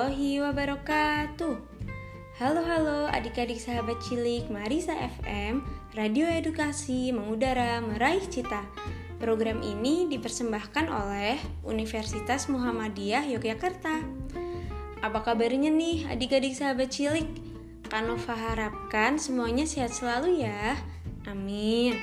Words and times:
warahmatullahi 0.00 0.40
wabarakatuh. 0.40 1.54
Halo 2.40 2.64
halo 2.64 3.00
adik-adik 3.12 3.60
sahabat 3.60 4.00
cilik 4.00 4.48
Marisa 4.48 4.96
FM 4.96 5.60
Radio 5.92 6.24
Edukasi 6.24 7.12
Mengudara 7.12 7.84
Meraih 7.84 8.24
Cita. 8.24 8.64
Program 9.20 9.60
ini 9.60 10.08
dipersembahkan 10.08 10.88
oleh 10.88 11.36
Universitas 11.68 12.48
Muhammadiyah 12.48 13.28
Yogyakarta. 13.28 14.00
Apa 15.04 15.20
kabarnya 15.20 15.68
nih 15.68 16.08
adik-adik 16.08 16.56
sahabat 16.56 16.88
cilik? 16.88 17.28
Kanova 17.92 18.32
harapkan 18.32 19.20
semuanya 19.20 19.68
sehat 19.68 19.92
selalu 19.92 20.48
ya. 20.48 20.80
Amin. 21.28 22.00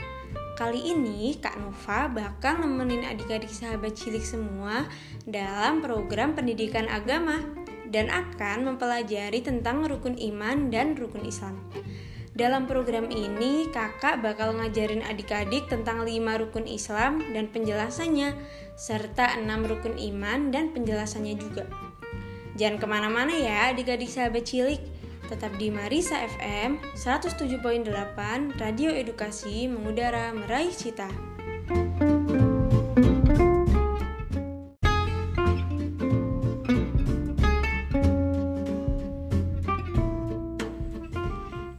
Kali 0.53 0.93
ini 0.93 1.33
Kak 1.41 1.57
Nova 1.57 2.05
bakal 2.13 2.61
nemenin 2.61 3.09
adik-adik 3.09 3.49
sahabat 3.49 3.97
cilik 3.97 4.21
semua 4.21 4.85
dalam 5.25 5.81
program 5.81 6.37
pendidikan 6.37 6.85
agama 6.93 7.41
dan 7.89 8.11
akan 8.11 8.73
mempelajari 8.73 9.39
tentang 9.43 9.85
rukun 9.87 10.15
iman 10.15 10.67
dan 10.67 10.93
rukun 10.93 11.23
Islam. 11.23 11.59
Dalam 12.37 12.69
program 12.69 13.09
ini, 13.09 13.65
kakak 13.73 14.21
bakal 14.21 14.53
ngajarin 14.61 15.01
adik-adik 15.01 15.65
tentang 15.65 16.05
lima 16.05 16.37
rukun 16.37 16.69
Islam 16.69 17.23
dan 17.33 17.49
penjelasannya, 17.49 18.37
serta 18.77 19.41
enam 19.41 19.65
rukun 19.65 19.97
iman 19.97 20.53
dan 20.53 20.69
penjelasannya 20.69 21.33
juga. 21.33 21.65
Jangan 22.57 22.77
ke 22.77 22.85
mana-mana 22.85 23.33
ya 23.33 23.73
adik-adik 23.73 24.09
sahabat 24.09 24.45
cilik, 24.45 24.81
Tetap 25.27 25.59
di 25.59 25.67
Marisa 25.67 26.23
FM 26.23 26.79
107.8 26.95 27.59
Radio 28.63 28.95
Edukasi 28.95 29.67
mengudara 29.67 30.31
meraih 30.31 30.71
cita. 30.71 31.36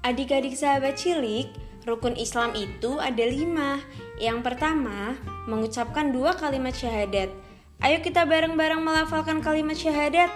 Adik-adik 0.08 0.56
sahabat 0.56 0.96
cilik, 0.96 1.52
rukun 1.84 2.16
Islam 2.16 2.56
itu 2.56 2.96
ada 2.96 3.20
lima. 3.28 3.76
Yang 4.16 4.40
pertama, 4.40 5.20
mengucapkan 5.44 6.16
dua 6.16 6.32
kalimat 6.32 6.72
syahadat. 6.72 7.28
Ayo 7.84 8.00
kita 8.00 8.24
bareng-bareng 8.24 8.80
melafalkan 8.80 9.44
kalimat 9.44 9.76
syahadat. 9.76 10.32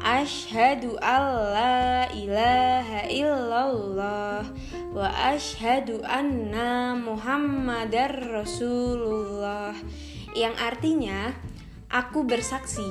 Ashhadu 0.00 0.96
alla 1.04 2.08
ilaha 2.16 3.04
illallah 3.12 4.48
wa 4.96 5.08
ashhadu 5.28 6.00
anna 6.00 6.96
muhammadar 6.96 8.16
rasulullah 8.16 9.76
yang 10.32 10.56
artinya 10.56 11.36
aku 11.92 12.24
bersaksi 12.24 12.86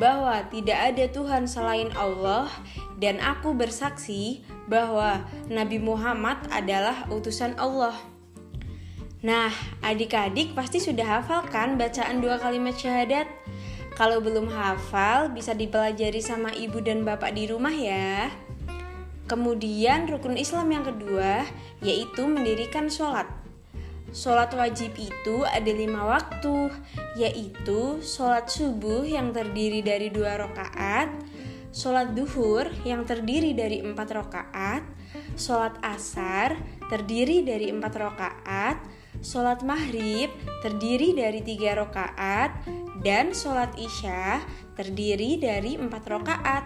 bahwa 0.00 0.40
tidak 0.48 0.94
ada 0.94 1.04
Tuhan 1.10 1.44
selain 1.44 1.92
Allah 1.98 2.48
dan 2.96 3.18
aku 3.20 3.52
bersaksi 3.52 4.44
bahwa 4.70 5.26
Nabi 5.50 5.82
Muhammad 5.82 6.38
adalah 6.54 7.10
utusan 7.10 7.58
Allah. 7.58 7.98
Nah, 9.20 9.52
adik-adik 9.84 10.56
pasti 10.56 10.80
sudah 10.80 11.20
hafal 11.20 11.44
kan 11.50 11.76
bacaan 11.76 12.22
dua 12.22 12.38
kalimat 12.38 12.72
syahadat? 12.78 13.26
Kalau 13.98 14.22
belum 14.22 14.48
hafal, 14.48 15.28
bisa 15.34 15.52
dipelajari 15.52 16.24
sama 16.24 16.54
ibu 16.56 16.80
dan 16.80 17.04
bapak 17.04 17.36
di 17.36 17.50
rumah 17.50 17.74
ya. 17.74 18.32
Kemudian 19.28 20.08
rukun 20.08 20.40
Islam 20.40 20.72
yang 20.72 20.86
kedua 20.86 21.44
yaitu 21.84 22.24
mendirikan 22.24 22.88
sholat. 22.88 23.28
Sholat 24.10 24.50
wajib 24.58 24.96
itu 24.98 25.46
ada 25.46 25.70
lima 25.70 26.02
waktu, 26.02 26.72
yaitu 27.14 28.02
sholat 28.02 28.50
subuh 28.50 29.06
yang 29.06 29.30
terdiri 29.30 29.86
dari 29.86 30.10
dua 30.10 30.34
rakaat, 30.34 31.14
sholat 31.70 32.14
duhur 32.14 32.66
yang 32.82 33.06
terdiri 33.06 33.54
dari 33.54 33.82
empat 33.82 34.08
rakaat, 34.10 34.82
sholat 35.38 35.78
asar 35.82 36.58
terdiri 36.90 37.46
dari 37.46 37.70
empat 37.70 37.94
rakaat, 37.94 38.76
sholat 39.22 39.62
maghrib 39.62 40.30
terdiri 40.62 41.14
dari 41.14 41.40
tiga 41.46 41.78
rakaat, 41.78 42.50
dan 43.00 43.32
sholat 43.32 43.72
isya 43.78 44.42
terdiri 44.74 45.38
dari 45.38 45.78
empat 45.78 46.04
rakaat. 46.10 46.64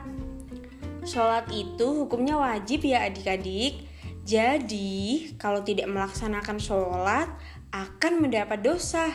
Sholat 1.05 1.53
itu 1.53 2.05
hukumnya 2.05 2.41
wajib 2.41 2.89
ya 2.89 3.05
adik-adik. 3.05 3.85
Jadi 4.25 5.37
kalau 5.37 5.61
tidak 5.61 5.85
melaksanakan 5.93 6.57
sholat 6.57 7.29
akan 7.69 8.25
mendapat 8.25 8.65
dosa. 8.65 9.13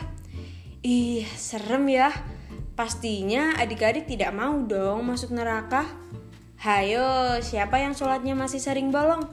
Ih 0.86 1.26
serem 1.34 1.90
ya. 1.90 2.14
Pastinya 2.80 3.60
adik-adik 3.60 4.08
tidak 4.08 4.32
mau 4.32 4.56
dong 4.64 5.04
masuk 5.04 5.36
neraka. 5.36 5.84
Hayo, 6.64 7.36
siapa 7.44 7.76
yang 7.76 7.92
sholatnya 7.92 8.32
masih 8.32 8.56
sering 8.56 8.88
bolong? 8.88 9.28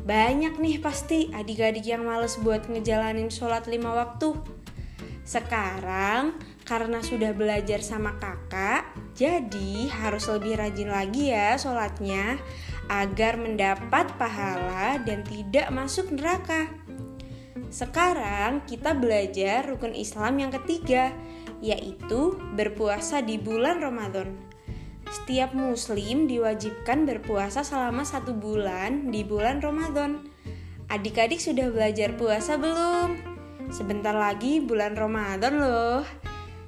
Banyak 0.00 0.56
nih 0.56 0.80
pasti 0.80 1.28
adik-adik 1.28 1.84
yang 1.84 2.08
males 2.08 2.40
buat 2.40 2.72
ngejalanin 2.72 3.28
sholat 3.28 3.68
lima 3.68 3.92
waktu. 3.92 4.32
Sekarang 5.28 6.40
karena 6.64 7.04
sudah 7.04 7.36
belajar 7.36 7.84
sama 7.84 8.16
kakak, 8.16 8.88
jadi 9.12 9.92
harus 10.00 10.24
lebih 10.32 10.56
rajin 10.56 10.88
lagi 10.88 11.36
ya 11.36 11.60
sholatnya 11.60 12.40
agar 12.88 13.36
mendapat 13.36 14.08
pahala 14.16 14.96
dan 15.04 15.20
tidak 15.28 15.68
masuk 15.68 16.16
neraka. 16.16 16.72
Sekarang 17.68 18.64
kita 18.64 18.96
belajar 18.96 19.68
rukun 19.68 19.92
Islam 19.92 20.40
yang 20.40 20.50
ketiga, 20.64 21.12
yaitu 21.60 22.36
berpuasa 22.56 23.20
di 23.20 23.36
bulan 23.36 23.80
Ramadan. 23.84 24.36
Setiap 25.10 25.52
muslim 25.52 26.30
diwajibkan 26.30 27.04
berpuasa 27.04 27.66
selama 27.66 28.06
satu 28.06 28.36
bulan 28.36 29.12
di 29.12 29.26
bulan 29.26 29.60
Ramadan. 29.60 30.24
Adik-adik 30.90 31.38
sudah 31.38 31.70
belajar 31.70 32.18
puasa 32.18 32.58
belum? 32.58 33.18
Sebentar 33.70 34.14
lagi 34.16 34.58
bulan 34.58 34.98
Ramadan 34.98 35.62
loh. 35.62 36.02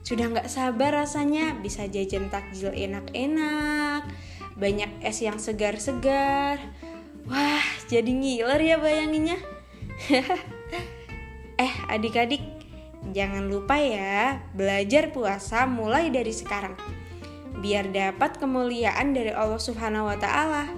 Sudah 0.02 0.30
nggak 0.30 0.50
sabar 0.50 1.06
rasanya 1.06 1.54
bisa 1.62 1.86
jajan 1.86 2.26
takjil 2.26 2.74
enak-enak, 2.74 4.06
banyak 4.58 4.90
es 5.02 5.22
yang 5.22 5.38
segar-segar. 5.38 6.58
Wah, 7.30 7.66
jadi 7.86 8.10
ngiler 8.10 8.58
ya 8.58 8.76
bayanginnya. 8.82 9.38
eh, 11.62 11.74
adik-adik, 11.86 12.51
jangan 13.10 13.50
lupa 13.50 13.74
ya 13.74 14.46
belajar 14.54 15.10
puasa 15.10 15.66
mulai 15.66 16.14
dari 16.14 16.30
sekarang. 16.30 16.78
Biar 17.58 17.90
dapat 17.90 18.38
kemuliaan 18.38 19.10
dari 19.10 19.34
Allah 19.34 19.58
Subhanahu 19.58 20.06
wa 20.06 20.18
taala. 20.18 20.70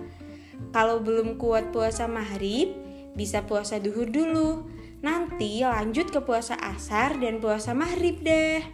Kalau 0.73 1.05
belum 1.05 1.37
kuat 1.37 1.71
puasa 1.71 2.09
maghrib, 2.09 2.73
bisa 3.13 3.45
puasa 3.45 3.77
duhur 3.77 4.09
dulu. 4.09 4.65
Nanti 5.05 5.61
lanjut 5.61 6.09
ke 6.09 6.25
puasa 6.25 6.57
asar 6.57 7.21
dan 7.21 7.39
puasa 7.39 7.77
maghrib 7.77 8.25
deh. 8.25 8.65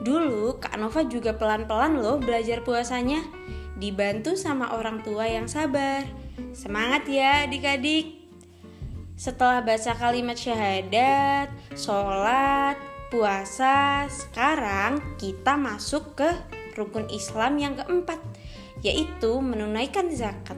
Dulu 0.00 0.56
Kak 0.56 0.80
Nova 0.80 1.04
juga 1.04 1.36
pelan-pelan 1.36 2.00
loh 2.00 2.16
belajar 2.16 2.64
puasanya 2.64 3.20
Dibantu 3.76 4.32
sama 4.32 4.72
orang 4.72 5.04
tua 5.04 5.28
yang 5.28 5.44
sabar 5.44 6.08
Semangat 6.56 7.04
ya 7.04 7.44
adik-adik 7.44 8.19
Setelah 9.20 9.60
baca 9.60 9.92
kalimat 10.00 10.32
syahadat, 10.32 11.52
sholat, 11.76 12.80
puasa 13.12 14.08
Sekarang 14.08 14.96
kita 15.20 15.60
masuk 15.60 16.16
ke 16.16 16.32
rukun 16.72 17.04
Islam 17.12 17.60
yang 17.60 17.76
keempat 17.76 18.16
Yaitu 18.80 19.44
menunaikan 19.44 20.08
zakat. 20.08 20.56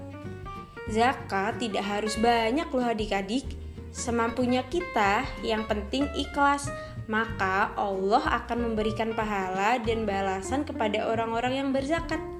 Zakat 0.86 1.58
tidak 1.58 1.82
harus 1.82 2.14
banyak 2.22 2.70
loh 2.70 2.86
adik-adik. 2.86 3.58
Semampunya 3.90 4.62
kita, 4.70 5.26
yang 5.42 5.66
penting 5.66 6.06
ikhlas. 6.14 6.70
Maka 7.10 7.74
Allah 7.74 8.46
akan 8.46 8.70
memberikan 8.70 9.10
pahala 9.10 9.82
dan 9.82 10.06
balasan 10.06 10.62
kepada 10.62 11.10
orang-orang 11.10 11.66
yang 11.66 11.68
berzakat. 11.74 12.31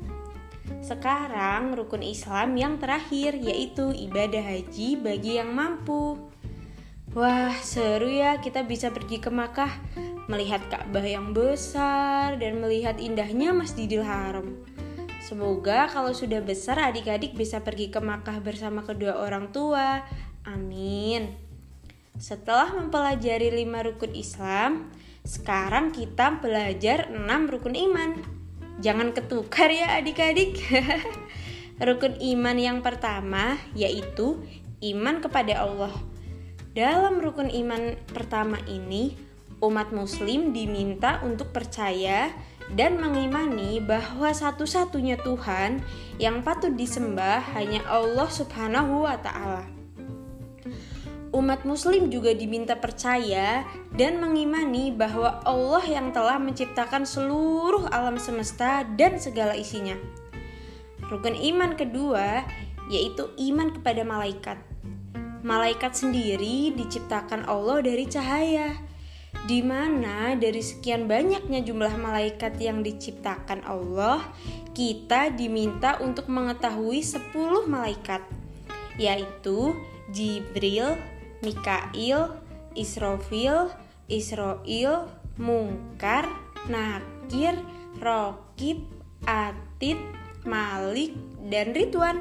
Sekarang 0.82 1.79
rukun 1.79 2.02
Islam 2.02 2.58
yang 2.58 2.75
terakhir 2.82 3.38
yaitu 3.38 3.94
ibadah 3.94 4.43
haji 4.43 4.99
bagi 4.99 5.38
yang 5.38 5.55
mampu. 5.55 6.19
Wah, 7.14 7.55
seru 7.62 8.11
ya 8.11 8.43
kita 8.43 8.67
bisa 8.67 8.90
pergi 8.90 9.23
ke 9.23 9.31
Makkah, 9.31 9.70
melihat 10.26 10.67
Ka'bah 10.67 11.06
yang 11.06 11.31
besar 11.31 12.34
dan 12.34 12.58
melihat 12.58 12.99
indahnya 12.99 13.55
Masjidil 13.55 14.02
Haram. 14.02 14.58
Semoga 15.23 15.87
kalau 15.87 16.11
sudah 16.11 16.43
besar 16.43 16.82
adik-adik 16.82 17.38
bisa 17.38 17.62
pergi 17.62 17.87
ke 17.87 18.02
Makkah 18.02 18.43
bersama 18.43 18.82
kedua 18.82 19.23
orang 19.23 19.55
tua. 19.55 20.02
Amin. 20.43 21.31
Setelah 22.19 22.75
mempelajari 22.75 23.55
lima 23.55 23.87
rukun 23.87 24.19
Islam, 24.19 24.90
sekarang 25.23 25.94
kita 25.94 26.43
belajar 26.43 27.06
enam 27.14 27.46
rukun 27.46 27.78
iman. 27.78 28.41
Jangan 28.82 29.14
ketukar 29.14 29.70
ya 29.70 30.02
adik-adik. 30.02 30.58
rukun 31.87 32.19
iman 32.19 32.56
yang 32.58 32.79
pertama 32.82 33.56
yaitu 33.79 34.43
iman 34.82 35.23
kepada 35.23 35.62
Allah. 35.62 35.94
Dalam 36.75 37.23
rukun 37.23 37.46
iman 37.46 37.94
pertama 38.11 38.58
ini, 38.67 39.14
umat 39.62 39.94
muslim 39.94 40.50
diminta 40.50 41.23
untuk 41.23 41.55
percaya 41.55 42.34
dan 42.73 42.99
mengimani 42.99 43.79
bahwa 43.79 44.32
satu-satunya 44.32 45.20
Tuhan 45.20 45.85
yang 46.19 46.40
patut 46.40 46.75
disembah 46.75 47.55
hanya 47.55 47.85
Allah 47.87 48.26
Subhanahu 48.26 49.05
wa 49.06 49.14
Ta'ala. 49.20 49.81
Umat 51.32 51.64
Muslim 51.64 52.12
juga 52.12 52.37
diminta 52.37 52.76
percaya 52.76 53.64
dan 53.96 54.20
mengimani 54.20 54.93
bahwa 54.93 55.40
Allah 55.49 55.81
yang 55.88 56.12
telah 56.12 56.37
menciptakan 56.37 57.08
seluruh 57.08 57.88
alam 57.88 58.20
semesta 58.20 58.84
dan 59.00 59.17
segala 59.17 59.56
isinya. 59.56 59.96
Rukun 61.08 61.32
iman 61.32 61.73
kedua 61.73 62.44
yaitu 62.93 63.32
iman 63.49 63.73
kepada 63.73 64.05
malaikat. 64.05 64.61
Malaikat 65.40 65.96
sendiri 65.96 66.76
diciptakan 66.76 67.49
Allah 67.49 67.81
dari 67.81 68.05
cahaya 68.05 68.76
di 69.49 69.58
mana 69.58 70.38
dari 70.38 70.62
sekian 70.62 71.11
banyaknya 71.11 71.67
jumlah 71.67 71.96
malaikat 71.99 72.55
yang 72.62 72.85
diciptakan 72.85 73.67
Allah, 73.67 74.23
kita 74.70 75.35
diminta 75.35 75.99
untuk 75.99 76.31
mengetahui 76.31 77.02
10 77.02 77.67
malaikat, 77.67 78.23
yaitu 79.00 79.75
Jibril, 80.14 80.94
Mikail, 81.42 82.38
Israfil, 82.78 83.68
Israel, 84.06 85.10
Mungkar, 85.36 86.30
Nakir, 86.70 87.58
Rokib, 87.98 88.86
Atid, 89.26 89.98
Malik, 90.46 91.14
dan 91.50 91.74
Ridwan. 91.74 92.18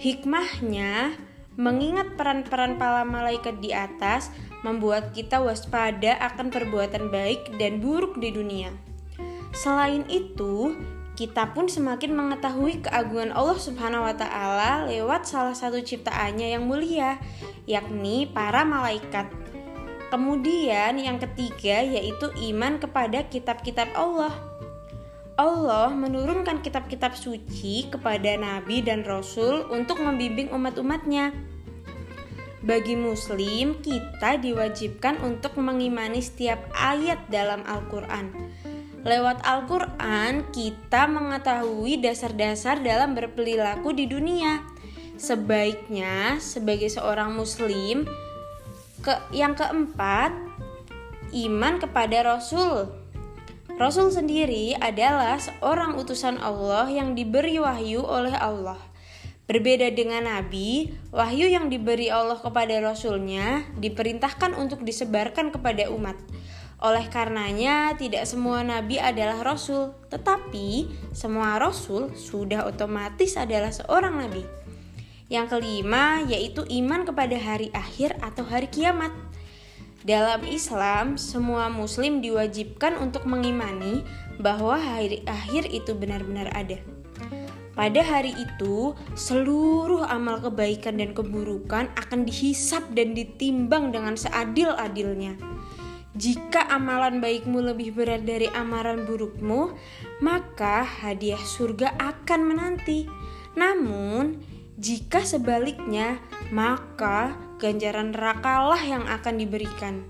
Hikmahnya, 0.00 1.14
mengingat 1.54 2.18
peran-peran 2.18 2.80
para 2.80 3.06
malaikat 3.06 3.62
di 3.62 3.70
atas 3.70 4.32
membuat 4.66 5.14
kita 5.14 5.38
waspada 5.38 6.18
akan 6.18 6.50
perbuatan 6.50 7.12
baik 7.12 7.60
dan 7.60 7.78
buruk 7.78 8.18
di 8.18 8.34
dunia. 8.34 8.74
Selain 9.54 10.02
itu, 10.10 10.74
kita 11.14 11.54
pun 11.54 11.70
semakin 11.70 12.10
mengetahui 12.10 12.82
keagungan 12.82 13.30
Allah 13.30 13.54
Subhanahu 13.54 14.02
wa 14.02 14.14
taala 14.18 14.90
lewat 14.90 15.30
salah 15.30 15.54
satu 15.54 15.78
ciptaannya 15.78 16.58
yang 16.58 16.66
mulia, 16.66 17.22
yakni 17.70 18.26
para 18.26 18.66
malaikat. 18.66 19.30
Kemudian 20.10 20.98
yang 20.98 21.22
ketiga 21.22 21.86
yaitu 21.86 22.30
iman 22.50 22.82
kepada 22.82 23.26
kitab-kitab 23.30 23.94
Allah. 23.94 24.34
Allah 25.34 25.90
menurunkan 25.90 26.62
kitab-kitab 26.62 27.18
suci 27.18 27.90
kepada 27.90 28.38
nabi 28.38 28.82
dan 28.82 29.02
rasul 29.02 29.66
untuk 29.70 29.98
membimbing 30.02 30.50
umat-umatnya. 30.54 31.34
Bagi 32.64 32.96
Muslim, 32.96 33.82
kita 33.82 34.40
diwajibkan 34.40 35.20
untuk 35.20 35.58
mengimani 35.60 36.22
setiap 36.22 36.64
ayat 36.72 37.26
dalam 37.28 37.60
Al-Quran. 37.66 38.32
Lewat 39.04 39.44
Al-Quran, 39.44 40.48
kita 40.48 41.04
mengetahui 41.04 42.00
dasar-dasar 42.00 42.80
dalam 42.80 43.12
berperilaku 43.12 43.92
di 43.92 44.08
dunia. 44.08 44.64
Sebaiknya, 45.20 46.40
sebagai 46.40 46.88
seorang 46.88 47.36
Muslim, 47.36 48.08
ke 49.04 49.12
yang 49.36 49.52
keempat, 49.52 50.32
iman 51.36 51.74
kepada 51.76 52.32
Rasul. 52.32 52.88
Rasul 53.76 54.08
sendiri 54.08 54.72
adalah 54.80 55.36
seorang 55.36 56.00
utusan 56.00 56.40
Allah 56.40 56.88
yang 56.88 57.12
diberi 57.12 57.60
wahyu 57.60 58.00
oleh 58.00 58.32
Allah. 58.32 58.80
Berbeda 59.44 59.92
dengan 59.92 60.24
Nabi, 60.24 60.96
wahyu 61.12 61.52
yang 61.52 61.68
diberi 61.68 62.08
Allah 62.08 62.40
kepada 62.40 62.80
Rasulnya 62.80 63.68
diperintahkan 63.76 64.56
untuk 64.56 64.80
disebarkan 64.80 65.52
kepada 65.52 65.92
umat. 65.92 66.16
Oleh 66.82 67.06
karenanya, 67.06 67.94
tidak 67.94 68.26
semua 68.26 68.66
Nabi 68.66 68.98
adalah 68.98 69.54
Rasul, 69.54 69.94
tetapi 70.10 70.90
semua 71.14 71.56
Rasul 71.56 72.10
sudah 72.18 72.66
otomatis 72.66 73.38
adalah 73.38 73.70
seorang 73.70 74.18
Nabi. 74.18 74.42
Yang 75.30 75.56
kelima, 75.56 76.20
yaitu 76.26 76.66
iman 76.66 77.06
kepada 77.06 77.38
hari 77.38 77.70
akhir 77.72 78.18
atau 78.20 78.44
hari 78.44 78.68
kiamat. 78.68 79.14
Dalam 80.04 80.44
Islam, 80.44 81.16
semua 81.16 81.72
Muslim 81.72 82.20
diwajibkan 82.20 83.00
untuk 83.00 83.24
mengimani 83.24 84.04
bahwa 84.36 84.76
hari 84.76 85.24
akhir 85.24 85.72
itu 85.72 85.96
benar-benar 85.96 86.52
ada. 86.52 86.76
Pada 87.74 88.04
hari 88.06 88.36
itu, 88.36 88.94
seluruh 89.18 90.06
amal 90.06 90.38
kebaikan 90.38 91.00
dan 91.00 91.10
keburukan 91.10 91.90
akan 91.98 92.22
dihisap 92.22 92.86
dan 92.94 93.16
ditimbang 93.16 93.90
dengan 93.90 94.14
seadil-adilnya. 94.14 95.53
Jika 96.14 96.70
amalan 96.70 97.18
baikmu 97.18 97.58
lebih 97.58 97.94
berat 97.98 98.22
dari 98.22 98.46
amalan 98.54 99.02
burukmu, 99.02 99.74
maka 100.22 100.86
hadiah 100.86 101.42
surga 101.42 101.98
akan 101.98 102.40
menanti. 102.54 103.10
Namun, 103.58 104.38
jika 104.78 105.26
sebaliknya, 105.26 106.22
maka 106.54 107.34
ganjaran 107.58 108.14
nerakalah 108.14 108.78
yang 108.82 109.04
akan 109.10 109.34
diberikan. 109.42 110.06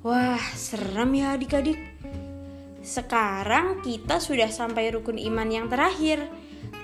Wah, 0.00 0.40
serem 0.56 1.12
ya 1.16 1.36
adik-adik. 1.36 1.80
Sekarang 2.84 3.80
kita 3.80 4.20
sudah 4.20 4.48
sampai 4.48 4.92
rukun 4.92 5.16
iman 5.16 5.48
yang 5.48 5.68
terakhir, 5.68 6.24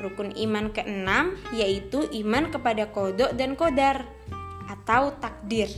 Rukun 0.01 0.33
iman 0.33 0.73
keenam 0.73 1.37
yaitu 1.53 2.09
iman 2.25 2.49
kepada 2.49 2.89
kodok 2.89 3.37
dan 3.37 3.53
kodar 3.53 4.09
atau 4.65 5.13
takdir. 5.21 5.69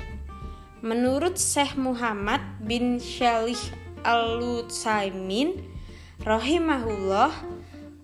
Menurut 0.83 1.39
Syekh 1.39 1.79
Muhammad 1.79 2.43
bin 2.59 2.99
Shalih 2.99 3.59
Al-Lutsaimin 4.03 5.63
rahimahullah, 6.27 7.31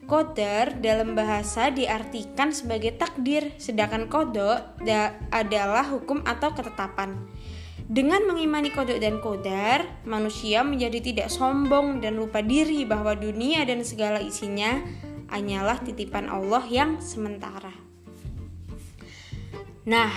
kodar 0.07 0.79
dalam 0.79 1.19
bahasa 1.19 1.75
diartikan 1.75 2.55
sebagai 2.55 2.95
takdir, 2.95 3.51
sedangkan 3.59 4.07
kodok 4.07 4.79
adalah 5.35 5.91
hukum 5.91 6.23
atau 6.23 6.55
ketetapan. 6.55 7.19
Dengan 7.91 8.23
mengimani 8.31 8.71
kodok 8.71 9.03
dan 9.03 9.19
kodar, 9.19 9.83
manusia 10.07 10.63
menjadi 10.63 11.03
tidak 11.03 11.35
sombong 11.35 11.99
dan 11.99 12.15
lupa 12.15 12.47
diri 12.47 12.87
bahwa 12.87 13.19
dunia 13.19 13.67
dan 13.67 13.83
segala 13.83 14.23
isinya 14.23 14.79
hanyalah 15.35 15.83
titipan 15.83 16.31
Allah 16.31 16.63
yang 16.71 17.03
sementara. 17.03 17.75
Nah, 19.89 20.13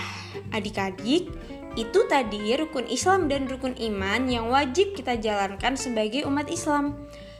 adik-adik, 0.52 1.32
itu 1.74 2.04
tadi 2.04 2.52
rukun 2.52 2.84
Islam 2.88 3.32
dan 3.32 3.48
rukun 3.48 3.72
iman 3.76 4.28
yang 4.28 4.52
wajib 4.52 4.92
kita 4.92 5.16
jalankan 5.16 5.76
sebagai 5.76 6.28
umat 6.28 6.52
Islam. 6.52 6.96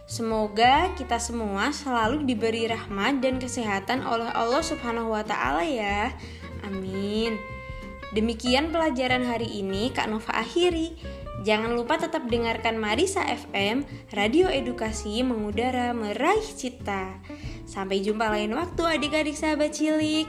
Semoga 0.09 0.93
kita 0.99 1.17
semua 1.17 1.73
selalu 1.73 2.27
diberi 2.27 2.69
rahmat 2.69 3.23
dan 3.23 3.41
kesehatan 3.41 4.05
oleh 4.05 4.29
Allah 4.33 4.61
Subhanahu 4.61 5.15
wa 5.15 5.25
taala 5.25 5.65
ya. 5.65 6.13
Amin. 6.65 7.39
Demikian 8.13 8.69
pelajaran 8.69 9.25
hari 9.25 9.49
ini 9.65 9.89
Kak 9.89 10.13
Nova 10.13 10.37
akhiri. 10.37 11.01
Jangan 11.43 11.75
lupa 11.75 11.99
tetap 11.99 12.29
dengarkan 12.29 12.77
Marisa 12.79 13.25
FM, 13.25 13.89
radio 14.15 14.47
edukasi 14.53 15.25
mengudara 15.25 15.91
meraih 15.97 16.45
cita. 16.45 17.19
Sampai 17.65 18.05
jumpa 18.05 18.31
lain 18.31 18.53
waktu 18.53 18.85
adik-adik 18.85 19.35
sahabat 19.35 19.75
cilik. 19.75 20.29